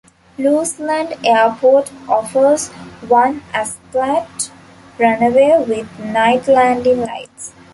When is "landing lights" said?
6.47-7.53